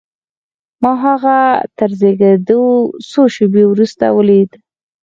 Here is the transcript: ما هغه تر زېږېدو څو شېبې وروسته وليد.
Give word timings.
ما 0.81 0.91
هغه 1.05 1.37
تر 1.77 1.89
زېږېدو 1.99 2.63
څو 3.09 3.21
شېبې 3.33 3.63
وروسته 3.67 4.05
وليد. 4.17 4.51